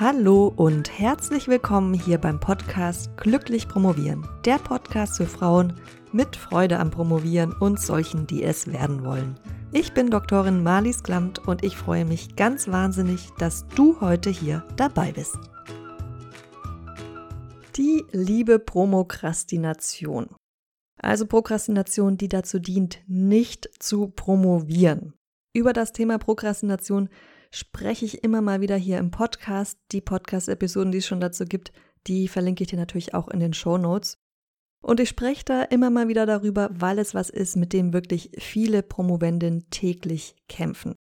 [0.00, 4.24] Hallo und herzlich willkommen hier beim Podcast Glücklich Promovieren.
[4.44, 5.72] Der Podcast für Frauen
[6.12, 9.40] mit Freude am Promovieren und solchen, die es werden wollen.
[9.72, 14.64] Ich bin Doktorin Marlies Klamt und ich freue mich ganz wahnsinnig, dass du heute hier
[14.76, 15.36] dabei bist.
[17.74, 20.28] Die liebe Promokrastination.
[21.02, 25.14] Also Prokrastination, die dazu dient, nicht zu promovieren.
[25.52, 27.08] Über das Thema Prokrastination
[27.50, 29.78] spreche ich immer mal wieder hier im Podcast.
[29.92, 31.72] Die Podcast-Episoden, die es schon dazu gibt,
[32.06, 34.18] die verlinke ich dir natürlich auch in den Show Notes.
[34.80, 38.30] Und ich spreche da immer mal wieder darüber, weil es was ist, mit dem wirklich
[38.38, 40.94] viele Promovenden täglich kämpfen.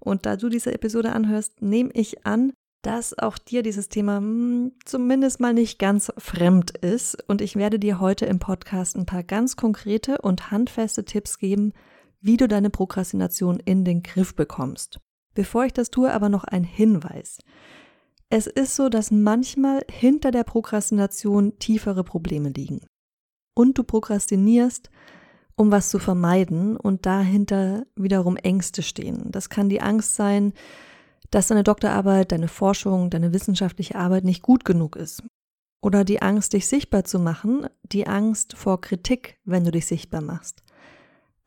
[0.00, 4.72] Und da du diese Episode anhörst, nehme ich an, dass auch dir dieses Thema hm,
[4.84, 7.28] zumindest mal nicht ganz fremd ist.
[7.28, 11.72] Und ich werde dir heute im Podcast ein paar ganz konkrete und handfeste Tipps geben,
[12.20, 15.00] wie du deine Prokrastination in den Griff bekommst.
[15.38, 17.38] Bevor ich das tue, aber noch ein Hinweis.
[18.28, 22.80] Es ist so, dass manchmal hinter der Prokrastination tiefere Probleme liegen.
[23.54, 24.90] Und du prokrastinierst,
[25.54, 29.30] um was zu vermeiden und dahinter wiederum Ängste stehen.
[29.30, 30.54] Das kann die Angst sein,
[31.30, 35.22] dass deine Doktorarbeit, deine Forschung, deine wissenschaftliche Arbeit nicht gut genug ist.
[35.80, 40.20] Oder die Angst, dich sichtbar zu machen, die Angst vor Kritik, wenn du dich sichtbar
[40.20, 40.64] machst.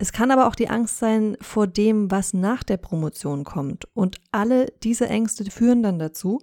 [0.02, 3.86] Es kann aber auch die Angst sein vor dem, was nach der Promotion kommt.
[3.94, 6.42] Und alle diese Ängste führen dann dazu,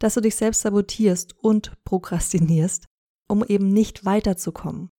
[0.00, 2.86] dass du dich selbst sabotierst und prokrastinierst,
[3.28, 4.90] um eben nicht weiterzukommen.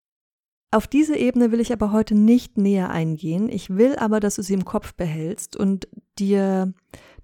[0.71, 3.49] Auf diese Ebene will ich aber heute nicht näher eingehen.
[3.49, 5.89] Ich will aber, dass du sie im Kopf behältst und
[6.21, 6.73] dir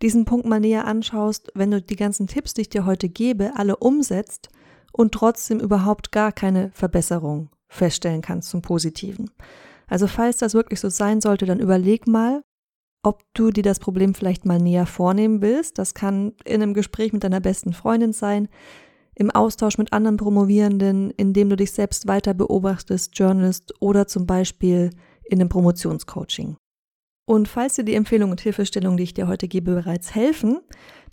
[0.03, 3.53] diesen Punkt mal näher anschaust, wenn du die ganzen Tipps, die ich dir heute gebe,
[3.55, 4.49] alle umsetzt
[4.91, 9.31] und trotzdem überhaupt gar keine Verbesserung feststellen kannst zum Positiven.
[9.87, 12.43] Also falls das wirklich so sein sollte, dann überleg mal,
[13.03, 15.79] ob du dir das Problem vielleicht mal näher vornehmen willst.
[15.79, 18.49] Das kann in einem Gespräch mit deiner besten Freundin sein,
[19.15, 24.91] im Austausch mit anderen Promovierenden, indem du dich selbst weiter beobachtest, journalist oder zum Beispiel
[25.25, 26.57] in einem Promotionscoaching.
[27.27, 30.61] Und falls dir die Empfehlungen und Hilfestellungen, die ich dir heute gebe, bereits helfen,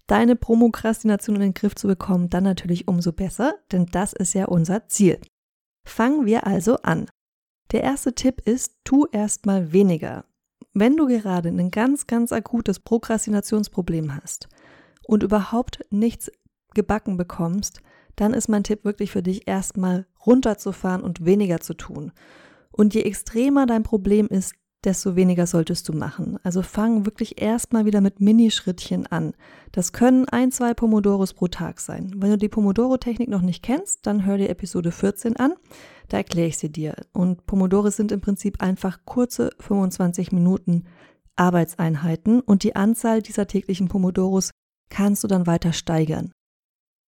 [0.07, 4.45] deine Promokrastination in den Griff zu bekommen, dann natürlich umso besser, denn das ist ja
[4.45, 5.19] unser Ziel.
[5.87, 7.07] Fangen wir also an.
[7.71, 10.25] Der erste Tipp ist, tu erstmal weniger.
[10.73, 14.49] Wenn du gerade ein ganz, ganz akutes Prokrastinationsproblem hast
[15.03, 16.31] und überhaupt nichts
[16.73, 17.81] gebacken bekommst,
[18.15, 22.11] dann ist mein Tipp wirklich für dich erstmal runterzufahren und weniger zu tun.
[22.71, 24.53] Und je extremer dein Problem ist,
[24.83, 26.39] desto weniger solltest du machen.
[26.43, 29.33] Also fang wirklich erstmal wieder mit Minischrittchen an.
[29.71, 32.13] Das können ein, zwei Pomodoros pro Tag sein.
[32.17, 35.53] Wenn du die Pomodoro-Technik noch nicht kennst, dann hör dir Episode 14 an.
[36.09, 36.95] Da erkläre ich sie dir.
[37.13, 40.85] Und Pomodore sind im Prinzip einfach kurze 25 Minuten
[41.35, 44.51] Arbeitseinheiten und die Anzahl dieser täglichen Pomodoros
[44.89, 46.31] kannst du dann weiter steigern.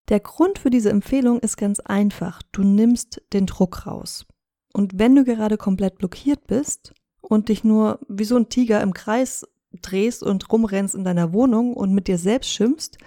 [0.10, 2.42] Der Grund für diese Empfehlung ist ganz einfach.
[2.52, 4.26] Du nimmst den Druck raus.
[4.74, 8.94] Und wenn du gerade komplett blockiert bist, und dich nur wie so ein Tiger im
[8.94, 9.48] Kreis
[9.82, 12.98] drehst und rumrennst in deiner Wohnung und mit dir selbst schimpfst,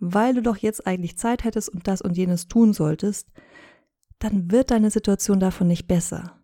[0.00, 3.28] weil du doch jetzt eigentlich Zeit hättest und das und jenes tun solltest,
[4.20, 6.38] dann wird deine Situation davon nicht besser.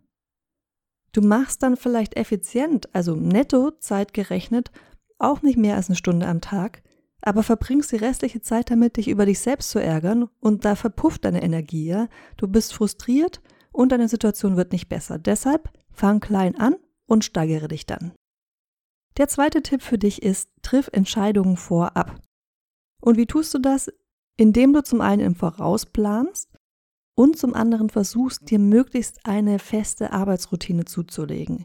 [1.12, 4.70] Du machst dann vielleicht effizient, also netto Zeit gerechnet,
[5.18, 6.82] auch nicht mehr als eine Stunde am Tag,
[7.22, 11.24] aber verbringst die restliche Zeit damit, dich über dich selbst zu ärgern und da verpufft
[11.24, 12.08] deine Energie, ja?
[12.36, 13.40] Du bist frustriert
[13.72, 15.18] und deine Situation wird nicht besser.
[15.18, 16.76] Deshalb fang klein an
[17.10, 18.12] und steigere dich dann.
[19.16, 22.22] Der zweite Tipp für dich ist, triff Entscheidungen vorab.
[23.02, 23.92] Und wie tust du das?
[24.36, 26.48] Indem du zum einen im Voraus planst
[27.16, 31.64] und zum anderen versuchst, dir möglichst eine feste Arbeitsroutine zuzulegen.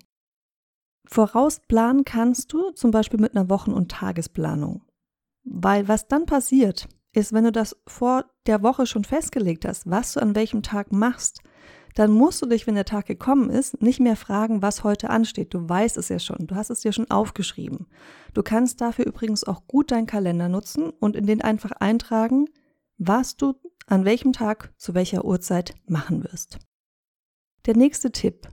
[1.07, 4.83] Vorausplanen kannst du zum Beispiel mit einer Wochen- und Tagesplanung.
[5.43, 10.13] Weil was dann passiert, ist, wenn du das vor der Woche schon festgelegt hast, was
[10.13, 11.41] du an welchem Tag machst,
[11.95, 15.53] dann musst du dich, wenn der Tag gekommen ist, nicht mehr fragen, was heute ansteht.
[15.53, 17.87] Du weißt es ja schon, du hast es dir schon aufgeschrieben.
[18.33, 22.47] Du kannst dafür übrigens auch gut deinen Kalender nutzen und in den einfach eintragen,
[22.97, 23.53] was du
[23.87, 26.59] an welchem Tag zu welcher Uhrzeit machen wirst.
[27.65, 28.49] Der nächste Tipp.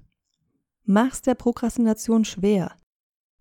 [0.84, 2.76] Mach's der Prokrastination schwer.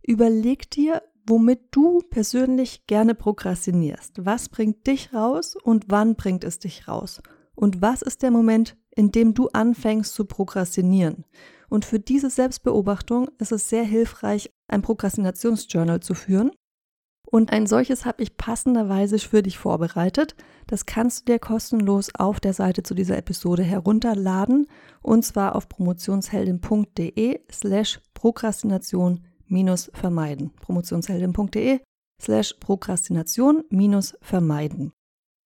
[0.02, 4.26] Überleg dir, womit du persönlich gerne prokrastinierst.
[4.26, 7.22] Was bringt dich raus und wann bringt es dich raus?
[7.56, 11.26] Und was ist der Moment, in dem du anfängst zu prokrastinieren?
[11.70, 16.52] Und für diese Selbstbeobachtung ist es sehr hilfreich, ein Prokrastinationsjournal zu führen.
[17.32, 20.36] Und ein solches habe ich passenderweise für dich vorbereitet.
[20.68, 24.68] Das kannst du dir kostenlos auf der Seite zu dieser Episode herunterladen
[25.02, 29.22] und zwar auf promotionsheldin.de slash Prokrastination
[29.94, 30.52] vermeiden.
[30.62, 31.80] promotionsheldin.de
[32.22, 34.94] slash Prokrastination minus vermeiden.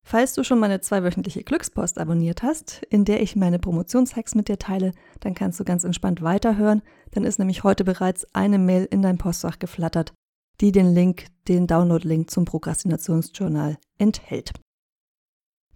[0.08, 4.56] Falls du schon meine zweiwöchentliche Glückspost abonniert hast, in der ich meine Promotionshacks mit dir
[4.56, 6.82] teile, dann kannst du ganz entspannt weiterhören.
[7.10, 10.14] Dann ist nämlich heute bereits eine Mail in dein Postfach geflattert,
[10.60, 14.52] die den Link, den Download-Link zum Prokrastinationsjournal enthält.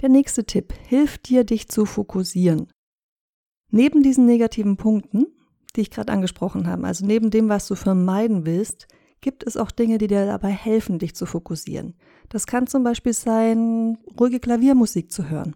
[0.00, 2.70] Der nächste Tipp hilft dir, dich zu fokussieren.
[3.72, 5.26] Neben diesen negativen Punkten,
[5.72, 8.88] die ich gerade angesprochen habe, also neben dem, was du vermeiden willst,
[9.20, 11.94] gibt es auch Dinge, die dir dabei helfen, dich zu fokussieren.
[12.28, 15.54] Das kann zum Beispiel sein, ruhige Klaviermusik zu hören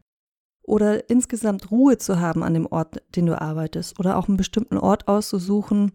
[0.65, 4.79] oder insgesamt Ruhe zu haben an dem Ort, den du arbeitest oder auch einen bestimmten
[4.79, 5.93] Ort auszusuchen,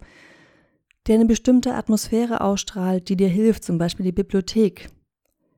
[1.08, 4.90] der eine bestimmte Atmosphäre ausstrahlt, die dir hilft, zum Beispiel die Bibliothek.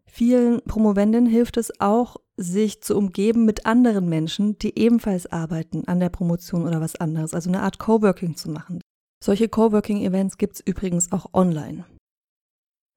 [0.06, 6.00] Vielen Promovendinnen hilft es auch, sich zu umgeben mit anderen Menschen, die ebenfalls arbeiten an
[6.00, 8.82] der Promotion oder was anderes, also eine Art Coworking zu machen.
[9.24, 11.86] Solche Coworking-Events gibt es übrigens auch online.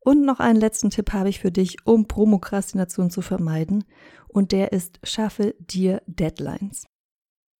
[0.04, 3.84] Und noch einen letzten Tipp habe ich für dich, um Promokrastination zu vermeiden,
[4.28, 6.86] und der ist, schaffe dir Deadlines.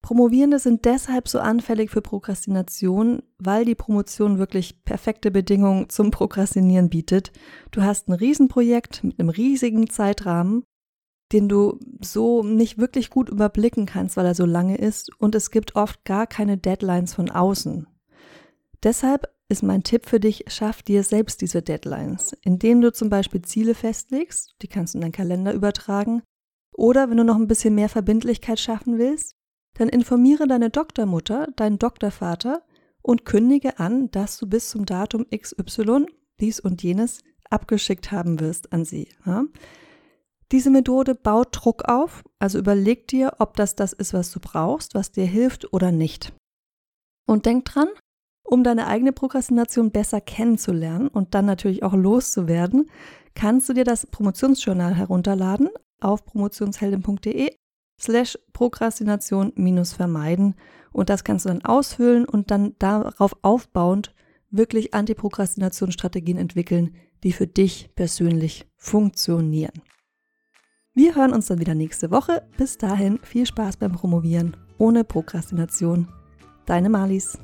[0.02, 6.90] Promovierende sind deshalb so anfällig für Prokrastination, weil die Promotion wirklich perfekte Bedingungen zum Prokrastinieren
[6.90, 7.32] bietet.
[7.70, 10.64] Du hast ein Riesenprojekt mit einem riesigen Zeitrahmen,
[11.34, 15.50] den du so nicht wirklich gut überblicken kannst, weil er so lange ist, und es
[15.50, 17.88] gibt oft gar keine Deadlines von außen.
[18.84, 23.42] Deshalb ist mein Tipp für dich, schaff dir selbst diese Deadlines, indem du zum Beispiel
[23.42, 26.22] Ziele festlegst, die kannst du in deinen Kalender übertragen,
[26.72, 29.34] oder wenn du noch ein bisschen mehr Verbindlichkeit schaffen willst,
[29.74, 32.62] dann informiere deine Doktormutter, deinen Doktorvater
[33.02, 36.06] und kündige an, dass du bis zum Datum XY
[36.40, 37.20] dies und jenes
[37.50, 39.08] abgeschickt haben wirst an sie.
[39.26, 39.44] Ja?
[40.54, 44.94] Diese Methode baut Druck auf, also überleg dir, ob das das ist, was du brauchst,
[44.94, 46.32] was dir hilft oder nicht.
[47.26, 47.88] Und denk dran,
[48.44, 52.88] um deine eigene Prokrastination besser kennenzulernen und dann natürlich auch loszuwerden,
[53.34, 55.70] kannst du dir das Promotionsjournal herunterladen
[56.00, 57.56] auf promotionsheldin.de
[58.00, 60.54] slash Prokrastination minus vermeiden.
[60.92, 64.14] Und das kannst du dann ausfüllen und dann darauf aufbauend
[64.50, 69.82] wirklich Antiprokrastinationsstrategien entwickeln, die für dich persönlich funktionieren.
[70.96, 72.42] Wir hören uns dann wieder nächste Woche.
[72.56, 76.06] Bis dahin viel Spaß beim Promovieren ohne Prokrastination.
[76.66, 77.36] Deine Malis.